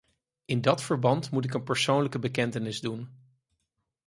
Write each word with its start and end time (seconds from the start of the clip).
In 0.45 0.61
dat 0.61 0.83
verband 0.83 1.31
moet 1.31 1.45
ik 1.45 1.53
een 1.53 1.63
persoonlijke 1.63 2.19
bekentenis 2.19 2.81
doen. 2.81 3.09